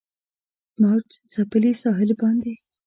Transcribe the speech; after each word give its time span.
موج 0.81 1.07
ځپلي 1.31 1.71
ساحل 1.81 2.11
باندې 2.21 2.53